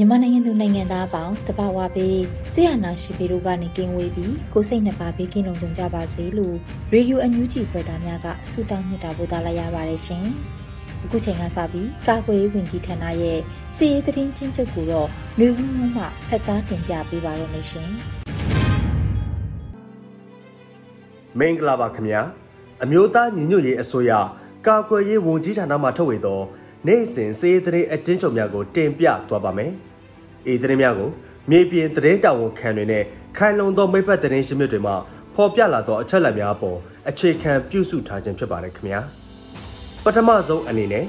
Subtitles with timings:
[0.00, 2.20] မြန်မာနိုင်ငံသူနိုင်ငံသားအပေါင်းတဘာဝပေး
[2.52, 6.56] ဆရာနာရှိပေတို့ကနေကင်းဝေးပြီးကိုစိတ်နှစ်ပါးဘေးကင်းလုံခြုံကြပါစေလို့
[6.92, 10.24] ရေဒီယိုအန်ယူဂျီဖွယ်သားများကဆုတောင်းမြတ်တာပို့သလာရပါတယ်ရှင်။
[11.04, 13.38] အခုချိန်ကစပြီးကာကွယ်ရေးဝန်ကြီးဌာနရဲ့
[13.76, 17.88] စီရေးသတင်းချင်းချုပ်ကိုတော့လူဦးမှုမှဖတ်ကြားတင်ပြပေးပါရမရှင်။
[21.38, 22.20] မင်္ဂလာပါခင်ဗျာ။
[22.82, 24.12] အမျိုးသားညီညွတ်ရေးအစိုးရ
[24.66, 26.40] ကာကွယ်ရေးဝန်ကြီးဌာနမှထုတ်ဝေသော
[26.86, 29.72] နေ့စဉ်စီရေးသတင်းအကျဉ်းချုပ်များကိုတင်ပြသွားပါမယ်။
[30.46, 31.10] အေးသတင်းများကို
[31.50, 33.04] မြေပြင်သတင်းတာဝန်ခံတွေနဲ့
[33.36, 34.94] ခိုင်လုံသောမိဖက်သတင်းရှင်းမြစ်တွေမှ
[35.34, 39.00] ဖော်ပြလာသောအချက်အလက်များပေါ်အခြေခံပြုစုထားခြင်းဖြစ်ပါတယ်ခင်ဗျာ
[40.04, 41.04] ပထမဆုံးအနေနဲ့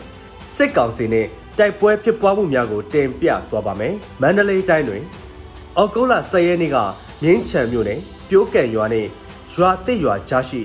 [0.56, 1.26] စစ်ကောင်စီနဲ့
[1.58, 5.04] တိုက်ပွဲဖြစ်ပွားမှုများကိုတင်ပြသွားပါမယ်မန္တလေးတိုင်းတွင်
[5.78, 6.78] အောက်တိုဘာ10ရက်နေ့က
[7.24, 9.10] မြင်းချံမြို့နယ်ပြိုးကံရွာနှင့်
[9.56, 10.62] ရွာတစ်ရွာကြားရှိ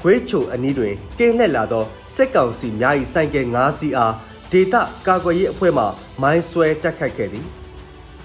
[0.00, 1.84] ခွေးချိုအနီးတွင်ကင်းလှည့်လာသော
[2.14, 4.14] စစ်ကောင်စီများ၏စိုင်းကဲ9စီးအား
[4.52, 5.84] ဒေတာကာကွယ်ရေးအဖွဲ့မှ
[6.22, 7.46] မိုင်းဆွဲတက်ခတ်ခဲ့သည်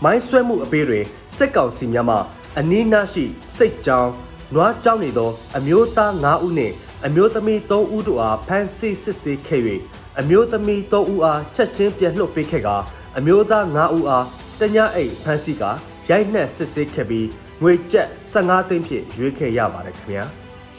[0.03, 0.99] မိုင်းဆွဲမှုအပေးတွေ
[1.37, 2.17] စစ်ကောင်စီများမှ
[2.59, 3.25] အနီးနားရှိ
[3.57, 4.11] စိတ်ကြောင်း
[4.53, 6.73] နွားကြောင်းနေသော အမျိုးသား9ဦးနှင့်
[7.05, 9.61] အမျိုးသမီး3ဦးတို့အားဖမ်းဆီးစစ်ဆေးခဲ့၍
[10.19, 12.77] အမျိုးသမီး3ဦးအားချက်ချင်းပြန်လွှတ်ပေးခဲ့ကာ
[13.17, 14.25] အမျိုးသား9ဦးအား
[14.59, 15.71] တညအိတ်ဖမ်းဆီးကာ
[16.09, 17.27] ရိုက်နှက်စစ်ဆေးခဲ့ပြီး
[17.61, 20.23] ငွေကျပ်15သိန်းဖြင့်ရွေးခဲ့ရပါတယ်ခင်ဗျာ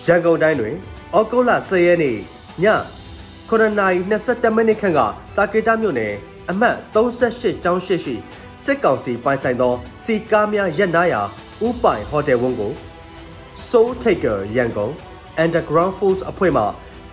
[0.04, 0.74] ရန်ကုန်တိုင်းတွင်
[1.16, 2.18] ဩဂုတ်လ10ရက်နေ့ည
[3.48, 5.00] 9:22မိနစ်ခန့်က
[5.36, 6.12] တာကေတာမြို့နယ်
[6.50, 8.14] အမှတ်38ကျောင်းရှိရှိ
[8.64, 9.74] စစ်ကောင်စီပိုင်ဆိုင်သော
[10.04, 11.22] စီကားများရပ်နားရာ
[11.66, 12.72] ဥပိုင်ဟိုတယ်ဝန်းကို
[13.68, 14.92] Soul Taker ရန်ကုန်
[15.42, 16.64] Underground Force အဖွဲ့မှ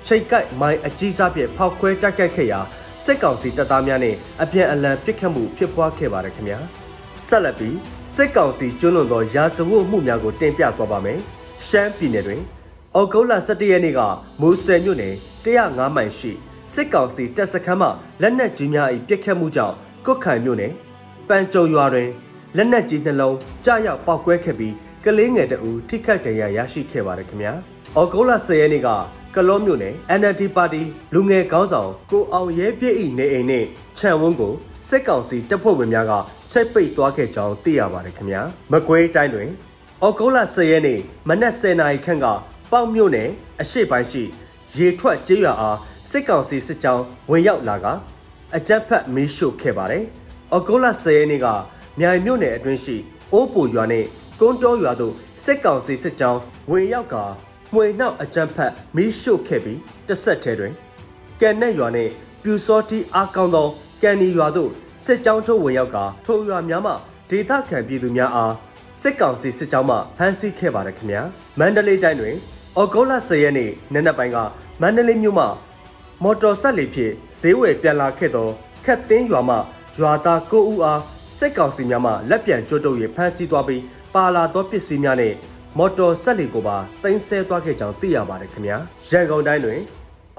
[0.05, 2.59] ချိတ်ကိုက်မိုင်းအကြီးစားဖြင့်ဖောက်ခွဲတိုက်ခိုက်ခဲ့ရာ
[3.05, 6.59] စစ်ကောင်စီတပ်သားများနဲ့အပြန်အလှန်ပစ်ခတ်မှုဖြစ်ပွားခဲ့ပါတယ်ခင်ဗျာ
[7.25, 7.77] ဆက်လက်ပြီး
[8.15, 11.19] စစ်ကောင်စီကျွလွန်သောရာဇဝတ်မှုများကိုတင်ပြသွားပါမယ်
[11.67, 12.41] ရှမ်းပြည်နယ်တွင်
[12.95, 13.99] အော်ဂုတ်လ17ရက်နေ့က
[14.41, 15.13] မူဆယ်မြို့နယ်
[15.45, 16.31] 105မိုင်ရှိ
[16.73, 17.89] စစ်ကောင်စီတပ်စခန်းမှ
[18.21, 20.71] လက်နက်ကြီးများ၏ပစ်ခတ်မှုကြောင့်ကွတ်ခိုင်မြို့နယ်
[21.27, 22.09] ပန်ကြုံရွာတွင်
[22.57, 24.73] လက်နက်ကြီးနှလုံးကြားရောက်ပောက်ကွဲခဲ့ပြီး
[25.03, 27.53] ကလေးငယ်တအူထိခိုက်ဒဏ်ရာရရှိခဲ့ပါတယ်ခင်ဗျာ။
[27.95, 28.89] အော်ဂိုလာ10ရက်နေ့က
[29.35, 30.81] ကလောမြို့နယ် NLD ပါတီ
[31.13, 33.65] လူငယ်ခေါင်းဆောင်ကိုအောင်ရဲပြည့်ဤနေအိမ်နဲ့
[33.97, 34.53] ခြံဝန်းကို
[34.89, 36.13] စစ်ကောင်စီတပ်ဖွဲ့ဝင်များက
[36.51, 38.41] ချိတ်ပိတ်သွားခဲ့ကြောင်းသိရပါတယ်ခင်ဗျာ။
[38.71, 39.49] မကွေးတိုင်းတွင်
[40.01, 42.25] အော်ဂိုလာ10ရက်နေ့မနက်10:00နာရီခန့်က
[42.71, 43.29] ပေါက်မြို့နယ်
[43.61, 44.23] အရှိပိုင်းရှိ
[44.77, 45.77] ရေထွက်ကျေးရွာအား
[46.11, 47.85] စစ်ကောင်စီစစ်ကြောင်းဝင်ရောက်လာက
[48.55, 50.05] အကြက်ဖက်မီးရှို့ခဲ့ပါတယ်။။
[50.55, 51.47] ဩဂုတ်လ10ရက်နေ့က
[51.99, 52.95] မြိုင်မြို့နယ်အတွင်းရှိ
[53.33, 54.05] အိုးပူရွာနဲ့
[54.39, 57.15] ကုန်းတောရွာတို့စစ်ကောင်စီစစ်ကြောင်းဝင်ရောက်က
[57.73, 60.73] မှွေနှောက်အကြမ်းဖက်မီးရှို့ခဲ့ပြီးတစ်ဆက်တည်းတွင်
[61.41, 62.09] ကန်နဲ့ရွာနဲ့
[62.43, 63.67] ပြူစောတီအားကောင်းသော
[64.01, 64.71] ကန်နီရွာတို့
[65.05, 66.93] စစ်ကြောင်းထုတ်ဝင်ရောက်ကထိုရွာများမှ
[67.29, 68.53] ဒေသခံပြည်သူများအား
[69.01, 71.21] စစ်ကောင်စီစစ်ကြောင်းမှဖမ်းဆီးခဲ့ပါတယ်ခင်ဗျာ
[71.59, 72.35] မန္တလေးတိုင်းတွင်
[72.79, 74.37] ဩဂုတ်လ10ရက်နေ့နနက်ပိုင်းက
[74.81, 75.47] မန္တလေးမြို့မှာ
[76.23, 78.47] မော်တော်ဆက်လေဖြင့်ဈေးဝယ်ပြန်လာခဲ့သော
[78.85, 79.57] ခက်သိန်းရွာမှ
[79.99, 81.01] ရွာသား9ဦးအား
[81.39, 83.81] စစ်ကောင်စီများမှလက်ပြန်ကျွတ်တုပ်၍ဖမ်းဆီးသွားပြီး
[84.13, 85.33] ပါလာသောပစ္စည်းများနဲ့
[85.77, 88.77] မော်တော်ဆက်လီကိုပါတင်ဆက်သွားခဲ့ကြောင်းသိရပါတယ်ခင်ဗျာ
[89.09, 89.79] ရန်ကုန်တိုင်းတွင်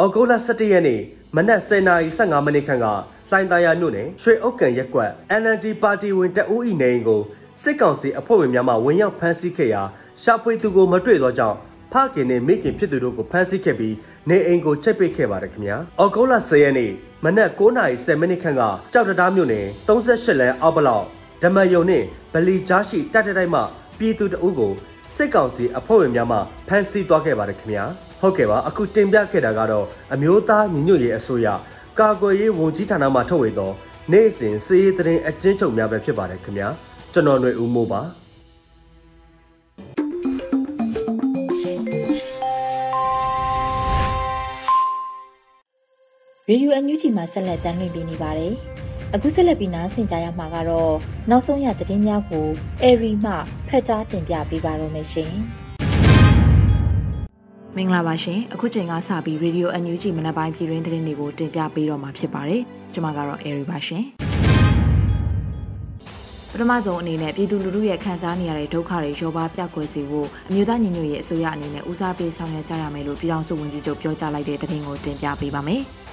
[0.00, 1.00] အော်ဂိုလာ17ရက်နေ့
[1.36, 2.86] မနက်10:15မိနစ်ခန့်က
[3.30, 7.20] လှိုင်သာယာမြို့နယ်ရွှေအုတ်ကန်ရက်ကွက် NLD ပါတီဝင်တအူးဤနေအိမ်ကို
[7.62, 9.82] စစ်ကောင်စီအဖွဲ့ဝင်များမှဝင်ရောက်ဖမ်းဆီးခဲ့ရာ
[10.22, 11.56] ရှာဖွေသူကိုမတွေ့သောကြောင့်
[11.92, 13.94] ဖခင်နဲ့မိခင်ဖြစ်သူတို့ကိုဖမ်းဆီးခဲ့ပြီး
[14.28, 16.90] နေအိမ်ကိုချိတ်ပိတ်ခဲ့ပါတယ်ခင်ဗျာအော်ဂိုလာ10ရက်နေ့
[17.24, 18.62] မနက်9:10မိနစ်ခန့်က
[18.92, 21.04] ကြောက်တရားမြို့နယ်38လမ်းအောက်ဘလောက်
[21.42, 23.60] ဓမယုံနှင့်ဗလီကြားရှိတတ်တိုက်မှ
[23.98, 24.72] ပြည်သူတအုပ်ကို
[25.16, 26.38] စစ်ကောင်စီအဖွဲ့ဝင်များမှ
[26.68, 27.84] ဖမ်းဆီးသွားခဲ့ပါတယ်ခင်ဗျာ
[28.20, 31.48] ဟုတ်ကဲ့ပါအခုတင်ပြခဲ့တာကတော့အမျိုးသားညီညွတ်ရေးအစိုးရ
[31.98, 33.72] ကာကွယ်ရေးဝန်ကြီးဌာနမှထုတ်ဝေသော
[34.12, 36.68] နေ့စဉ်စီးရေးသတင်းအကျဉ်းချုပ်များပဲဖြစ်ပါတယ်ခင်ဗျာ
[37.12, 38.00] ကျွန်တော်ຫນွေဦးမိုးပါ
[46.50, 48.52] ရေဒီယိုအန်ယူဂျီမှာဆက်လက်တမ်းလွှင့်ပေးနေပါတယ်။
[49.14, 50.94] အခုဆက်လက်ပြီးနားဆင်ကြရမှာကတော့
[51.30, 52.48] နောက်ဆုံးရသတင်းများကို
[52.82, 53.32] အေရီမှ
[53.68, 55.32] ဖတ်ကြားတင်ပြပေးပါရမရှင်။
[57.76, 62.62] မင်္ဂလာပါရှင်။အခုချိန်ကစပြီးရေဒီယိုအန်ယူဂျီမနက်ပိုင်းပြည်တွင်းသတင်းတွေကိုတင်ပြပေးတော့မှာဖြစ်ပါတယ်။
[62.92, 64.04] ကျွန်မကတော့အေရီပါရှင်။
[66.52, 75.82] ပထမဆုံးအနေနဲ့ပြည်သူလူထုရဲ့ခံစားနေရတဲ့ဒုက္ခတွေရောပါပြောက်ကွယ်စေဖို့အမျိုးသားညီညွတ်ရေးအစိုးရအနေနဲ့ဦးစားပေးဆောင်ရွက်ကြရမယ်လို့ပြည်ထောင်စုဝန်ကြီးချုပ်ပြောကြားလိုက်တဲ့သတင်းကိုတင်ပြပေးပါမယ်။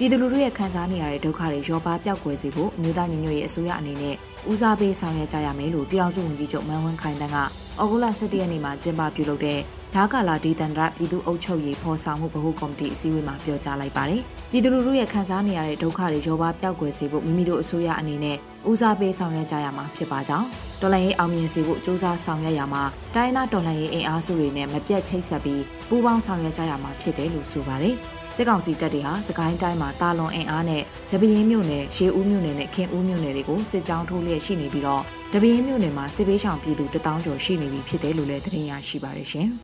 [0.00, 4.14] ပြည်သူလူထုရဲ့ခံစားနေရတဲ့ဒုက္ခတွေရောပါပြောက်ကွယ်စေဖို့အမျိုးသားညီညွတ်ရေးအစိုးရအနေနဲ့
[4.50, 7.44] ဦးစားပေးဆောင်ရွက်ကြရမယ်လို့ပြည်ထောင်စုဝန်ကြီးချုပ်မန်ဝင်းခိုင်တန်းကဩ
[7.90, 9.58] ဂုတ်လ17ရက်နေ့မှာကျင်းပပြုလုပ်တဲ့
[9.94, 18.36] ဓာကာလာဒေသန္တရပြည်သူ့အုပ်ချုပ်ရေးဖော်ဆောင်မှုဗဟိုကော်မတီအစည်းအဝေးမှာပြောကြားလိုက်ပါတယ်။ပြည်သူလူထုရဲ့ခံစားနေရတဲ့ဒုက္ခတွေရောပါပြောက်ကွယ်စေဖို့မိမိတို့အစိုးရအနေနဲ့
[18.70, 20.46] ဦးစားပေးဆောင်ရွက်ကြရမှာဖြစ်ပါကြောင်း
[20.80, 22.82] တော်လှန်ရေးအောင်မြင်စေဖို့စ조사ဆောင်ရွက်ရမှာ
[23.14, 27.96] တိုင်းသားတော်လှန်ရေးအင်အားစုတွေနဲ့မပြတ်ချိတ်ဆက်ပြီးပူးပေါင်းဆောင်ရွက်ကြရမှာဖြစ်တယ်လို့ဆိုပါတယ်။
[28.36, 30.82] စစ်ကောင်စီတပ်တွေဟာစကိုင်းတိုင်းမှာတာလွန်အင်အားနဲ့
[31.12, 35.02] တပင်းမြို့နယ်ရေဦးမြို့နယ်နဲ့ခင်ဦးမြို့နယ်တွေကိုစစ်ကြောင်းထိုးလျက်ရှိနေပြီးတော့
[35.32, 39.48] တပင်းမြို့နယ်မှာစစ်ပေးဆောင်ပြည်သူတထောင်ကျော်ရှိနေပြီဖြစ်တယ်လို့လည်းသတင်းရရှိပါတယ်ရှင်။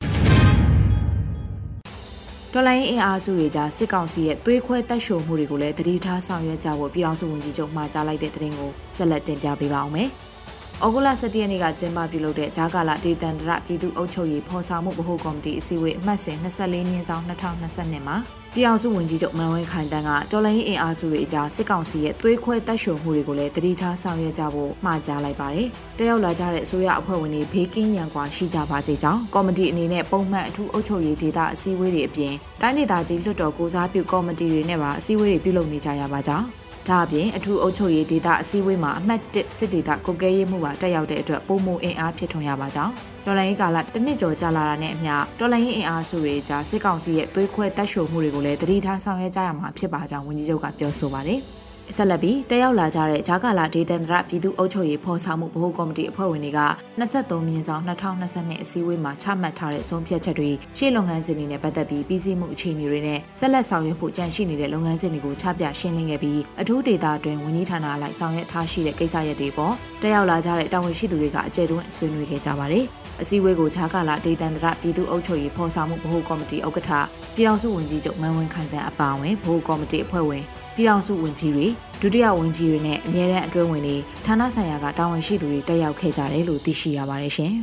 [2.52, 10.08] တော်လိုင်းအင်အားစုတွေကြားစစ်ကောင်စီရဲ့သွေးခွဲတက်ရှိုမှုတွေကိုလည်းတတိထားဆောင်ရွက်ကြဖို့ပြည်ထောင်စုဝန်ကြီးချုပ်မှာကြားလိုက်တဲ့သတင်းကိုဆက်လက်တင်ပြပေးပါအောင်မယ်။
[10.84, 18.16] ဩဂုတ်လ17ရက်နေ့ကကျင်းပပြုလုပ်တဲ့ဂျာကာလာဒေသန္တရပြည်သူ့အုပ်ချုပ်ရေးဖော်ဆောင်မှုဗဟိုကော်မတီအစည်းအဝေးအမှတ်စဉ်24မြင်းဆောင်2022မှာ
[18.56, 25.69] ပြည်အောင်စုဝန်ကြီးချုပ်မန်ဝဲခိုင်တန်းကတော်လိုင်းရေးအင်အားစုတွေအကြားစစ်ကောင်စီရဲ့သွေးခွဲတက်ရှုံမှုတွေကိုလည်းတတိထားဆောင်ရွက်ကြဖို့မှာကြားလိုက်ပါတယ်။
[25.99, 36.47] တက်ရောက်လာကြတဲ့အစိုးရအဖွဲ့ဝင်တွေဘေးကင်းရန်ကွာရှိကြပါစေကြောင်းကော်မတီအနေနဲ့ပုံမှန်အထူးအုပ်ချုပ်ရေးဒေသအစည်းအဝေးတွေအပြင်တိုင်းဒေသကြီးလွှတ်တော်ကိုစားပြုကော်မတီတွေနဲ့ပါအစည်းအဝေးတွေပြုလုပ်နေကြရပါကြောင်း
[36.89, 42.93] ဒါအပြင်အထူးအုပ်ချုပ်ရေးဒေသအစည်းအဝေးမှာအမှတ်1စစ်ဒေသကိုကဲရေးမှုပါတက်ရောက်တဲ့အတွက်ပုံမှုအင်အားဖြစ်ထွန်းရပါကြောင်း
[43.27, 51.41] တော်လိုင်းရေးကာလတစ်နှစ်ကျော်ကြာလာတာနဲ့အမျှတော်လိုင်းရေးအင်အားစုတွေကြားစစ်ကောင်စီရဲ့သွေးခွဲတက်ရှိုမှုတွေကိုလည်းတတိထားဆောင်ရွက်ကြရမှာဖြစ်ပါကြောင်းဝန်ကြီးချုပ်ကပြောဆိုပါတယ်။
[51.97, 56.61] ဆက်လက်ပြီးတက်ရောက်လာကြတဲ့ဂျာကာလာဒေသန္တရပြည်သူ့အုပ်ချုပ်ရေးဖော်ဆောင်မှုဗဟိုကော်မတီအဖွဲ့ဝင်တွေက
[57.01, 72.85] 23မြင်းဆောင်2022အစည်းအဝေးမှာချမှတ်ထားတဲ့ဆုံးဖြတ်ချက်တွေရှေ့လုပ်ငန်းစဉ်တွေနဲ့ပတ်သက်ပြီးပြည်စည်းမှုအခြေအနေတွေနဲ့ဆက်လက်ဆောင်ရွက်ဖို့ကြံရှိနေတဲ့လုပ်ငန်းစဉ်တွေကိုချပြရှင်းလင်းခဲ့ပြီးအထူးဒေသအတွင်းဝန်ကြီးဌာနအလိုက်ဆောင်ရွက်ထားရှိတဲ့ကိစ္စရပ်တွေပေါ်တက်ရောက်လာကြတဲ့တာဝန်ရှိသူတွေကအကြံတွန်းဆွေးနွေးခဲ့ကြပါတယ်။
[73.23, 76.91] အစည်းအဝေးကိုဂျာကာလာဒေသန္တရပြည်သူ့အုပ်ချုပ်ရေးဖော်ဆောင်မှုဗဟိုကော်မတီဥက္ကဋ္ဌ
[77.35, 80.45] ပြည်ထောင်စုဝန်ကြီးချုပ်မန်ဝင်းခိုင်တန်းအပါအဝင်ဗဟိုကော်မတီအဖွဲ့ဝင်
[80.76, 81.67] ပြည်ထောင်စုဝန်ကြီးတွေ
[82.00, 87.53] ဒုတိယဝန်ကြီးတွေနဲ့အမြဲတမ်းအတွင်းဝင်တွေဌာနဆိုင်ရာကတာဝန်ရှိသူတွေတက်ရောက်ခဲ့ကြတယ်လို့သိရှိရပါတယ်ရှင်။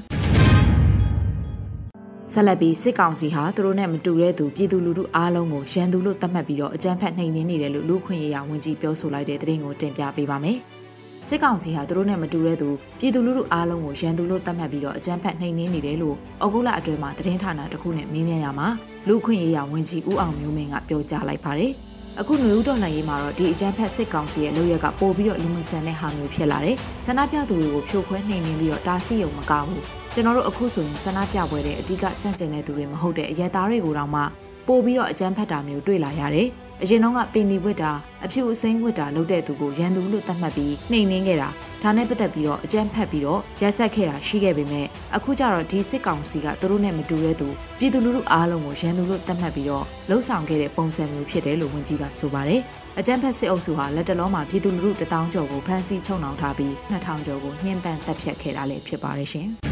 [2.34, 10.58] ဆက်လက်ပြီးစစ်ကောင်စီဟာသူတို့နဲ့မတူတဲ့သူပြည်သူလူထုအားလုံးကိုရန်သူလို့သတ်မှတ်ပြီးတော့အကြမ်းဖက်နှိမ်နင်းနေတယ်လို့လူခွင့်ရေးရဝန်ကြီးပြောဆိုလိုက်တဲ့သတင်းကိုတင်ပြပေးပါမယ်။
[11.28, 12.70] စစ်ကောင်စီဟာသူတို့နဲ့မတူတဲ့သူ
[13.00, 18.68] ပြည်သူလူထုအားလုံးကိုရန်သူလို့သတ်မှတ်ပြီးတော့အကြမ်းဖက်နှိမ်နင်းနေတယ်လို့ဩဂုတ်လအတွင်းမှာသတင်းဌာနတစ်ခုနဲ့မေးမြန်းရမှာ
[19.08, 21.74] လူခွင့်ရေးရဝန်ကြီးဦးအောင်မျိုးမင်းကပြောကြားလိုက်ပါတယ်။
[22.20, 26.76] အခုຫນွေဦးတော်လှန်ရေးမှာတော့ဒီအကြမ်းဖက်စစ်ကောင်စီရဲ့လုပ်ရက်ကပို့ပြီးတော့လူမဆန်တဲ့ဟာမျိုးဖြစ်လာတယ်။
[27.06, 29.82] ဆန္ဒပြသူတွေကိုဖြိုခွဲနှိမ်နင်းပြီးတော့တားဆီးရုံမကဘူး။
[30.14, 34.22] ကျွန်တော်တို့အခုဆိုရင်ဆန္ဒပြပွဲတဲ့အဓိကစန့်ကျင်တဲ့သူတွေမဟုတ်တဲ့အရက်သားတွေကိုတောင်မှ
[34.68, 36.48] ပို့ပြီးတော့အကြမ်းဖက်တာမျိုးတွေ့လာရတယ်။
[36.84, 37.92] အရင်တော့ကပင်နီဝစ်တာ
[38.26, 41.50] အဖြူအစိမ်းဝစ်တာလုပ်တဲ့သူကိုရန်သူလို့သတ်မှတ်ပြီးနှိမ်နင်းခဲ့တာ
[41.82, 47.48] ဒါနဲ့ပတ်သက်ပြီးတော့အကြမ်းဖက်ပြီးတော့ရက်ဆက်ခဲ့တာရှိခဲ့ပေမဲ့အခုကျတော့ဒီစစ်ကောင်စီကသူတို့နဲ့မတူတဲ့သူ
[47.80, 52.62] ပြည်သူလူထုအားလုံးကိုရန်သူလို့သတ်မှတ်ပြီးတော့လှုပ်ဆောင်ခဲ့တဲ့ပုံစံမျိုးဖြစ်တယ်လို့ဝန်ကြီးကဆိုပါတယ်
[53.00, 59.71] အကြမ်းဖက်စစ်အုပ်စုဟာလက်တလုံးမှာပြည်သူလူထုတထောင်ကျော်ကိုဖမ်းဆီးချုပ်နှောင်ထားပြီး2000ကျော်ကိုညှဉ်းပန်းတပ်ဖြတ်ခဲ့တာလည်းဖြစ်ပါတယ်ရှင်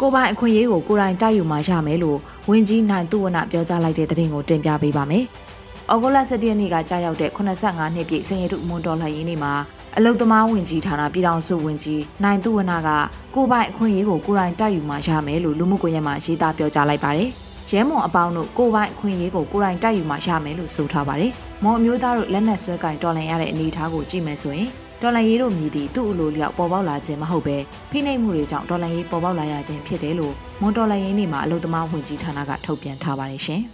[0.00, 5.24] ကိုပိုင်အခွင့်အရေးကိုကိုယ်တိုင်တိုက်ယူမှရမယ်လို့ဝင်းကြီးနိုင်သူဝနပြောကြားလိုက်တဲ့သတင်းကိုတင်ပြပေးပါမယ်။
[5.92, 9.52] ဩဂုတ်လ17ရက်နေ့ကကြာရောက်တဲ့85နှစ်ပြည့်စင်ရတုမွန်တော်လှန်ရေးနေ့မှာ
[9.96, 12.88] အလုတ်သမားဝင်ကြီးဌာနပြည်ထောင်စုဝင်ကြီးနိုင်သူဝနက
[13.34, 17.28] ကိုပိုင်အခွင့်အရေးကိုကိုယ်တိုင်တိုက်ယူမှရမယ်လို့လူမှုကွန်ရက်မှာရေးသားပြောကြားလိုက်ပါတယ်။
[17.70, 21.32] ရဲမွန်အပေါင်းတို့ကိုပိုင်အခွင့်အရေးကိုကိုယ်တိုင်တိုက်ယူမှရမယ်လို့ဆိုထားပါတယ်။
[21.64, 24.68] မော်အမျိုးသားတို့လက်နက်ဆွဲကင်တော်လှန်ရတဲ့အနေအထားကိုကြည့်မယ်ဆိုရင်
[25.04, 27.56] တော်လန်ရေးတို့မြည်သည့်သူ့အလိုလျောက်ပေါ်ပေါက်လာခြင်းမဟုတ်ပဲ
[27.90, 33.62] ဖိနှိပ်မှုတွေကြောင့်တော်လန်ရေးပေါ်ပေါက်လာရခြင်းဖြစ်တယ်လို့မွန်တော်လန်ရေးနေ့မှာအလုသမားဝင်ကြီးဌာနကထုတ်ပြန်ထားပါတယ်ရှင်။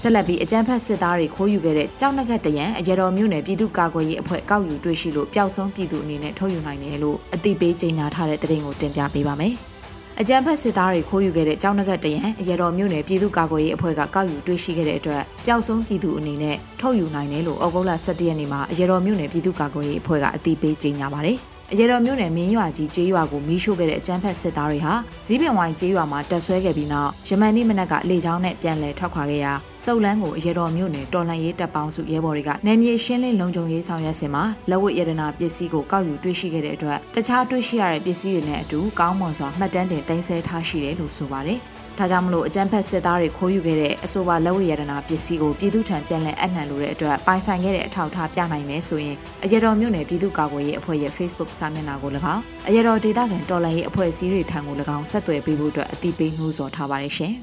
[0.00, 9.54] ဆက်လက်ပြီးအကြမ်းဖက်စစ်သားတွေခိုးယူခဲ့တဲ့ကြောက်နှက်ကတရံအရတော်မြို့နယ်ပြည်သူ့ကာကွယ်ရေးအဖွဲ့ကောက်ယူတွေ့ရှိလို့ပျောက်ဆုံးပြည်သူအနေနဲ့ထုတ်ယူနိုင်တယ်လို့အသိပေးကြေညာထားတဲ့သတင်းကိုတင်ပြပေးပါမယ်။
[10.22, 21.38] အကြမ်းဖက်စစ်သားတွေခိုးယူခဲ့တဲ့ကြောင်းနဂတ်တရံအရတော်မြို့နယ်ပြည်သူ့ကာကွယ်ရေးအဖွဲ့ကကောက်ယူတွေ့ရှိခဲ့တဲ့အတွက်ပျောက်ဆုံးပြည်သူအနေနဲ့ထုတ်ယူနိုင်တယ်လို့ဩဂုတ်လ17ရက်နေ့မှာအရတော်မြို့နယ်ပြည်သူ့ကာကွယ်ရေးအဖွဲ့ကအသိပေးကြေညာပါတယ်။
[21.72, 24.94] အရေတော်မြို့နယ်မင်းရွာကြီးကျေးရွာကိုမီးရှို့ခဲ့တဲ့အကြမ်းဖက်စစ်သားတွေဟာ
[25.26, 29.52] ဇီးပင်ဝိုင်းကျေးရွာမှာတက်ဆွဲခဲ့ပြီးနောက်ယမန်နေ့မနက်ကလေကြောင်းနဲ့ပြန်လည်ထွက်ခွာခဲ့ရာ
[29.84, 41.60] စုပ်လန်းကိုအရေတော်မြို့နယ်တော်လှန်ရေးတပ်ပေါင်းစုရဲဘော်တွေကနယ်မြေရှင်းလင်းလုံခြုံရေးဆောင်ရွက်စဉ်မှာလက်ဝတ်ရတနာပစ္စည်းကိုကောက်ယူတွေ့ရှိခဲ့တဲ့အတွက်တခြားတွေ့ရှိရတဲ့ပစ္စည်းတွေနဲ့အတူကောင်းမွန်စွာမှတ်တမ်းတင်သိမ်းဆည်းထားရှိတယ်လို့ဆိုပါတယ်။
[42.00, 57.34] ဒဒါကြောင့်မလို့အကြမ်းဖက်စစ်သားတွေခိုးယူခဲ့တဲ့အဆိုပါလက်ဝဲရတနာပစ္စည်းကိုပြည်သူထံပြန်လည်အနှံလို့တဲ့အတွက်ပိုင်ဆိုင်ခဲ့တဲ့အထောက်အထားပြနိုင်မယ်ဆိုရင်အရတော်မြို့နယ်ပြည်သူ့ကာကွယ်ရေးအဖွဲ့ရဲ့ Facebook စာမျက်နှာကို၎င်းအရတော်ဒေသခံတော်လှန်ရေးအဖွဲ့အစည်းတွေထံကို၎င်းဆက်သွယ်ပေးဖို့အတွက်အသိပေးနှိုးဆော်ထားပါတယ်ရှင်။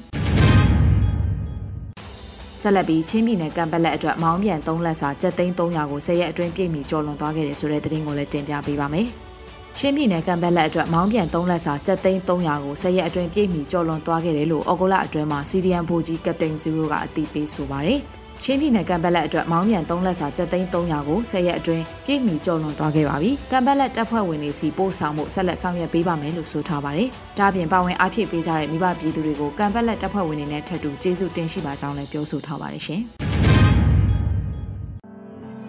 [2.62, 9.08] ဆက်လက်ပြီးချင်းပြည်နယ်ကံပက်လက်အတွက်မောင်းပြန်3လက်စာကျပ်သိန်း300ကို10ရက်အတွင်းပြည့်မီကျော်လွန်သွားခဲ့တယ်ဆိုတဲ့သတင်းကိုလည်းတင်ပြပေးပါမယ်။
[9.76, 18.00] ချင်းပြည်နယ်ကံပက်လက်အတွက်မောင်းပြန်3လက်စာကျပ်သိန်း300ကို10ရက်အတွင်းပြည့်မီကျော်လွန်သွားခဲ့တယ်လို့အော်ဂိုလာအတွင်းမှာ CDM ဘူကြီးကပတိန်0ကအသိပေးဆိုပါတယ်။
[18.42, 27.08] ချင်းပြည်နယ်ကံပက်လက်အတွက်မောင်းမြန်3လက်စာ7သိန်း300ကို10ရက်အတွင်းပြည့်မီကျော်လွန်သွားခဲ့ပါပြီ။ကံပက်လက်တပ်ဖွဲ့ဝင်တွေစီပို့ဆောင်မှုဆက်လက်ဆောင်ရွက်ပေးပါမယ်လို့ဆိုထားပါတယ်။
[27.38, 33.02] ဒါ့အပြင်ပါဝင်အားဖြည့်ပေးကြတဲ့မိဘပြည်သူတွေကိုကံပက်လက်တပ်ဖွဲ့ဝင်တွေနဲ့ထပ်တူကျေးဇူးတင်ရှိပါကြောင်းလည်းပြောဆိုထားပါတယ်ရှင်။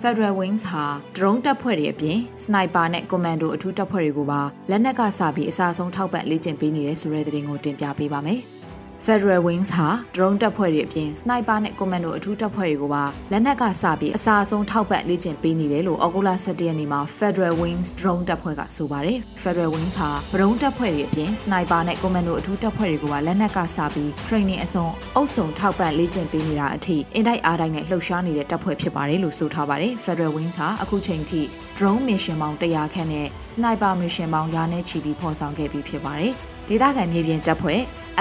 [0.02, 0.86] Federal Wings ဟာ
[1.18, 8.42] drone တပ်ဖွဲ့တွေအပြင် sniper နဲ့ commando အထူးတပ်ဖွဲ့တွေကိုပါလက်နက်ကစပြီးအစားဆုံးထောက်ပံ့လေ့ကျင့်ပေးနေတဲ့ဆိုတဲ့သတင်းကိုတင်ပြပေးပါမယ်။
[9.06, 19.96] Federal Wings ဟာ drone တပ်ဖွဲ့တွေအပြင် sniper နဲ့ commando အထူးတပ်ဖွဲ့တွေကိုပါလက်နက်ကစပြီးအစားအဆုံးထောက်ပံ့လေ့ကျင့်ပေးနေတယ်လို့အော်ဂိုလာ17ရက်နေ့မှာ Federal Wings drone တပ်ဖွဲ့ကဆိုပါတယ်။ Federal Wings
[20.00, 31.42] ဟာ drone တပ်ဖွဲ့တွေအပြင် sniper နဲ့ commando အထူးတပ်ဖွဲ့တွေကိုပါလက်နက်ကစပြီး training အစုံအုပ်စုံထောက်ပံ့လေ့ကျင့်ပေးနေတာအထိအင်တိုက်အားတိုက်နဲ့လှုပ်ရှားနေတဲ့တပ်ဖွဲ့ဖြစ်ပါတယ်လို့ဆိုထားပါတယ်။ Federal Wings ဟာအခုချိန်ထိ
[31.78, 36.36] drone mission ပေါင်း100ခန့်နဲ့ sniper mission ပေါင်းရာနဲ့ချီပြီးဖော်ဆောင်ခဲ့ပြီးဖြစ်ပါတယ်။
[36.70, 37.80] ဒေသခံမြေပြင်တပ်ဖွဲ့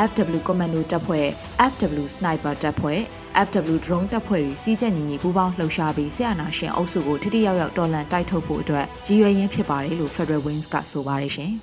[0.09, 1.27] FW Commando တပ်ဖွဲ့
[1.71, 3.01] FW Sniper တပ်ဖွဲ့
[3.47, 11.53] FW Drone တပ်ဖွဲ့တွေစီးကျက်ညီညီပူးပေါင်းလှုပ်ရှားပြီးဆရာနာရှင်အုပ်စုကိုထိထိရောက်ရောက်တော်လှန်တိုက်ထုတ်ဖို့အတွက်ရည်ရွယ်ရင်းဖြစ်ပါတယ်လို့ Federal Wings ကဆိုပါတယ်ရှင်။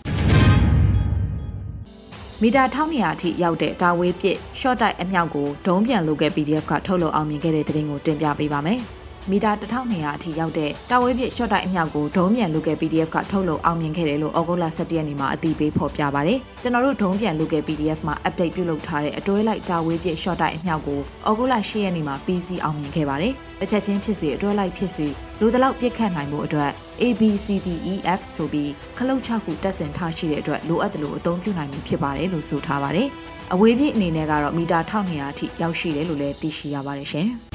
[2.41, 8.81] မီတာ1200အထိရောက်တဲ့တာဝေးပစ် short တိုက်အမြောက်ကိုဒုံးပြန်လုပ်ခဲ့ PDF ကထုတ်လုပ်အောင်မြင်ခဲ့တဲ့သတင်းကိုတင်ပြပေးပါမယ်။
[9.31, 25.07] မီတာ1200အထိရောက်တဲ့တာဝဲပြစ်ရှော့တိုက်အမြောက်ကိုဒုံးပြန်လုခဲ့ PDF ကထုတ်လုပ်အောင်မြင်ခဲ့တယ်လို့ဩဂုတ်လ17ရက်နေ့မှာအသိပေးဖော်ပြပါဗျ။ကျွန်တော်တို့ဒုံးပြန်လုခဲ့ PDF မှာ update ပြုလုပ်ထားတဲ့အတွဲလိုက်တာဝဲပြစ်ရှော့တိုက်အမြောက်ကိုဩဂုတ်လ10ရက်နေ့မှာ PC အောင်မြင်ခဲ့ပါတယ်။တစ်ချက်ချင်းဖြစ်စီအတွဲလိုက်ဖြစ်စီ
[25.39, 33.07] လူတလောက်ပြစ်ခတ်နိုင်မှုအတွက် ABCDEF ဆိုပြီးခလုတ်6ခုတက်ဆင်ထားရှိတဲ့အတွက်လိုအပ်တယ်လို့အသုံးပြုနိုင်မှုဖြစ်ပါတယ်လို့ဆိုထားပါတယ်။
[33.53, 37.29] အဝေးပြေးအနေနဲ့ကတော့မီတာ1200အထိရောက်ရှိတယ်လို့လည်းသိရှိရပါတယ်ရှင်။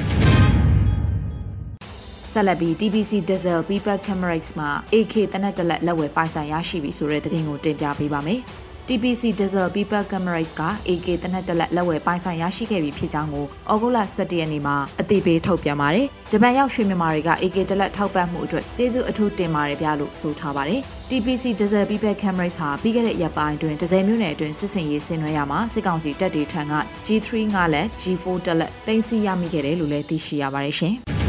[2.32, 8.40] ဆက်လက်ပြီး TBC Diesel People Cameras မှာ AK တနက်တလက်လက်ဝယ်ပိုင်ဆိုင်ရရှိပြီဆိုတဲ့သတင်းကိုတင်ပြပေးပါမယ်။
[8.88, 26.75] TPC Diesel People Cameras က AK တနက်တလက်လက်ဝယ်ပိုင်ဆိုင်ရရှိခဲ့ပြီဖြစ်ကြောင်းကိုဩဂုတ်လ17ရက်နေ့မှာအသိပေးထုတ်ပြန်ပါတယ်။ဂျပန်ရောက်ရွှေမြန်မာတွေက AK တလက်ထောက်ပံ့မှုအတွက်ကျေးဇူးအထူးတင်ပါတယ်ဗျလို့ဆိုထားပါတယ်။ TPC Diesel People Cameras ဟာပြီးခဲ့တဲ့ရက်ပိုင်းအတွင်းဒဇယ်မြို့နယ်အတွင်းစစ်စင်ရေးဆင်နွှဲရမှာစစ်ကောင်စီတပ်တွေထံက
[27.06, 30.96] G3 ငါလက် G4 တက်လက်တင်စီရမိခဲ့တယ်လို့လည်းသိရှိရပါတယ်ရှင်။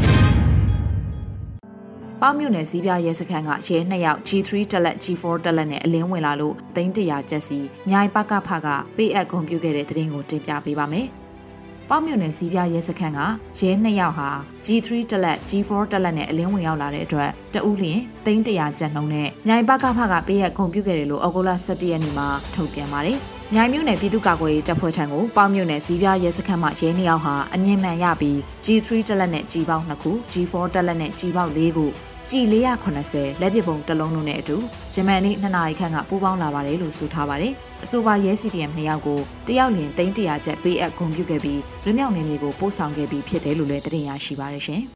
[2.24, 11.06] ပေါမြို့နယ်စီးပြရဲစခန်းကရဲ2ယောက် G3 တက်လက် G4 တက်လက်နဲ့အလင်းဝင်လာလို့သိန်းတရာကျက်စီမြိုင်ပကဖကပေးအပ်ဂုံပြုခဲ့တဲ့တဲ့ရင်ကိုတင်ပြပေးပါမယ်။
[11.88, 13.20] ပေါမြို့နယ်စီးပြရဲစခန်းက
[13.58, 14.28] ရဲ2ယောက်ဟာ
[14.64, 23.18] G3 တက်လက် G4 တက်လက်နဲ့အလင်းဝင်ရောက်လာတဲ့အတွက်တဦးလျင်သိန်းတရာကျက်နှုံးနဲ့မြိုင်ပကဖကပေးအပ်ဂုံပြုခဲ့တယ်လို့အော်ဂိုလာ17ရက်နေ့မှာထုတ်ပြန်ပါတယ်။
[23.54, 31.86] မြိုင်မြို့နယ်ပြည်သူ့ကာကွယ်ရေးတပ်ဖွဲ့ထံကိုပေါမြို့နယ်စီးပြရဲစခန်းမှရဲနှစ်ယောက်ဟာအမြင့်မှန်ရပြီး G3 တက်လက်နဲ့ G ပေါင်း2ခု G4 တက်လက်နဲ့ G ပေါင်း4ခု
[32.30, 32.44] ကြည်
[32.92, 34.56] 480လက်ပစ်ပုံတစ်လုံးလုံးနဲ့အတူ
[34.94, 37.52] ဂျမန်နေ့2နာရီခန့်ကပူးပေါင်းလာပါတယ်လို့ဆိုထားပါတယ်။
[37.84, 44.82] အဆိုပါရဲ CDM နှစ်ယောက်ကိုတယောက်လျင်သိန်း100ကျပ်ပေးအပ်ဂုဏ်ပြုခဲ့ပြီးလူမြောက်နေမျိုးကိုပို့ဆောင်ခဲ့ပြီးဖြစ်တယ်လို့လည်းတင်ရရှိပါတယ်ရှင်။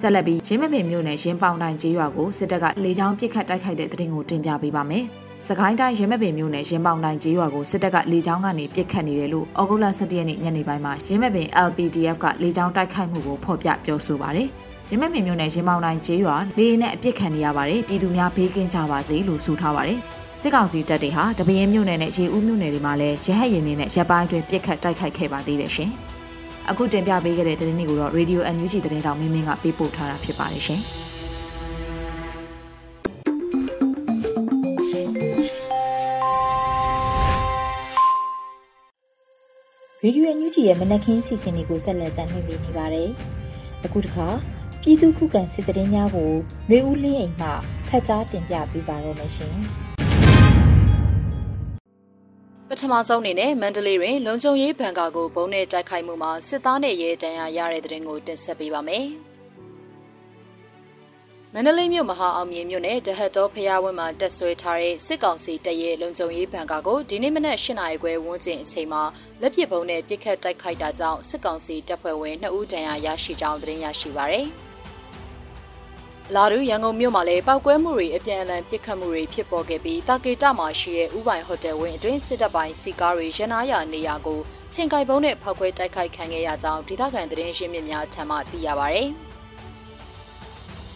[0.00, 5.04] ဆက်လက်ပြီးရင်းမပင်မြို့နယ်ရင်းပေါင်တိုင်းကျေးရွာကိုစစ်တပ်ကလေကြောင်းပစ်ခတ်တိုက်ခိုက်တဲ့တဲ့တင်ကိုတင်ပြပေးပါမယ်။
[5.48, 14.50] စကိုင်းတိုင်းရမပင်မြို့နယ်ရင်းပေါင်တိုင်းကျေးရွာကိုစစ်တပ်ကလေကြောင်းကနေပစ်ခတ်နေတယ်လို့ဩဂုတ်လ17ရက်နေ့ညနေပိုင်းမှာရင်းမပင် LPDF ကလေကြောင်းတိုက်ခိုက်မှုကိုဖော်ပြပြောဆိုပါတယ်။
[14.88, 19.98] ရင်းမမြင်မြို့နယ်ရင်းမောင်းတိုင်းကျေးရွာလေရင်နဲ့အပြစ်ခံနေရပါတယ်ပြည်သူများဘေးကင်းကြပါစေလို့ဆိုထားပါတယ်
[20.40, 25.90] စစ်ကောင်စီတပ်တွေဟာတပင်းမြို့နယ်နဲ့ရေဦးမြို့နယ်တွေမှာလည်းရဟတ်ရင်တွေနဲ့ရပ်ပိုင်းတွင်ပြစ်ခတ်တိုက်ခိုက်ခဲ့ပါသေးတယ်ရှင်
[26.70, 30.80] အခုတင်ပြပေးခဲ့တဲ့သတင်းတွေကိုတော့ Radio NUG သတင်းတောင်မင်းမင်းကပေးပို့ထားတာဖြစ်ပါတယ်ရှင်
[40.02, 43.10] ရေဒီယိုအန်ယူဂျီရဲ့မနက်ခင်းစီစဉ်တွေကိုဆက်လက်တင်ပြနေပါတယ်။
[43.84, 44.26] အခုတခါ
[44.82, 46.32] ပြည်သူခုခံစစ်တရင်များကို
[46.68, 47.48] နှွေဦးလင်းအိမ်မှ
[47.88, 49.56] ဖတ်ကြားတင်ပြပေးပါတော့မရှင်
[52.68, 59.06] ပထမဆုံးအနေနဲ့မန္တလေးတွင်လုံခြုံရေးဘဏ်ကာကိုဘုံနဲ့တိုက်ခိုက်မှုမှာစစ်သားနဲ့ရဲတန်းရရတဲ့တဲ့ရင်ကိုတင်ဆက်ပေးပါမယ်။
[61.56, 69.02] မန္တလေးမြို့မဟာအောင်မြေမြို့နယ်တဟတ်တော်ဖျားဝင်းမှာတက်ဆွဲထားတဲ့စစ်ကောင်စီတပ်ရဲ့လုံခြုံရေးဘဏ်ကာကိုဒီနေ့မနက်၈နာရီခွဲဝန်းကျင်အချိန်မှာ
[69.40, 74.46] လက်ပစ်ဗုံးနဲ့ပစ်ခတ်တိုက်ခိုက်တာကြောင့်စစ်ကောင်စီတပ်ဖွဲ့ဝင်2ဦးဒဏ်ရာရရှိကြောင်းသတင်းရရှိပါရယ်။
[76.34, 84.40] လာဒူရန်ကုန်မြို့မှာလည်းပောက်ကွဲမှုတွေအပြန်အလှန်ပစ်ခတ်မှုတွေဖြစ်ပေါ်ခဲ့ပြီးတာကေတမှာရှိတဲ့ဥပိုင်ဟိုတယ်ဝင်းအတွင်းစစ်တပ်ပိုင်းစီကားတွေရန်နာရနေရာကို
[84.72, 89.02] ချင်းကိုင်ပုံးနဲ့ဖောက်ခွဲတိုက်ခိုက်ခံခဲ့ရကြောင်းဒေသခံသတင်းရင်းမြစ်များထံမှသိရပါဗျ။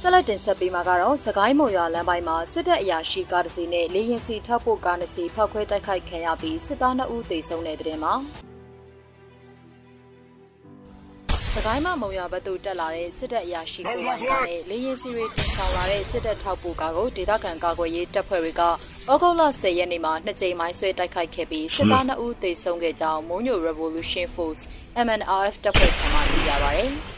[0.03, 8.15] ဆက်လက်တင်ဆက်ပေးမှာကတော့စကိုင်းမုံရွာလမ်းပိုင်းမှာစစ်တပ်အရာရှိကားတစ်စီးနဲ့လေရင်စီထောက်ဖို့ကားတစ်စီးဖောက်ခွဲတိုက်ခိုက်ခံရပြီးစစ်သား2ဦးသေဆုံးတဲ့တဲ့မှာ
[11.55, 24.63] စကိုင်းမမုံရွာဘက်သို့တက်လာတဲ့စစ်တပ်အရာရှိကိုယ်တိုင်နဲ့လေရင်စီတွေတင်ဆောင်လာတဲ့စစ်တပ်ထောက်ပို့ကားကိုဒေသခံကာကွယ်ရေးတပ်ဖွဲ့တွေကဩဂုတ်လ10ရက်နေ့မှာနှစ်ကြိမ်မိုင်းဆွဲတိုက်ခိုက်ခဲ့ပြီးစစ်သား2ဦးသေဆုံးခဲ့ကြောင်းမုံညို Revolution Force
[25.07, 26.87] MNRF တပ်ဖွဲ့ထံမှသိရပါဗျ။